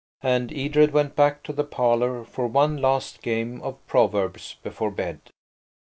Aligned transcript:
And 0.23 0.51
Edred 0.51 0.93
went 0.93 1.15
back 1.15 1.43
to 1.43 1.53
the 1.53 1.63
parlour 1.63 2.25
for 2.25 2.47
one 2.47 2.77
last 2.77 3.21
game 3.21 3.61
of 3.61 3.85
Proverbs 3.85 4.55
before 4.63 4.89
bed. 4.89 5.29